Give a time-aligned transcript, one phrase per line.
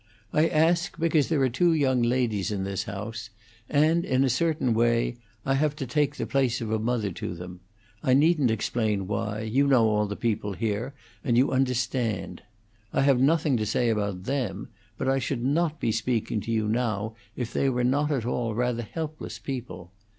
[0.33, 3.29] I ask because there are two young ladies in this house;
[3.69, 7.35] and, in a certain way, I have to take the place of a mother to
[7.35, 7.59] them.
[8.01, 12.41] I needn't explain why; you know all the people here, and you understand.
[12.91, 16.67] I have nothing to say about them, but I should not be speaking to you
[16.67, 19.91] now if they were not all rather helpless people.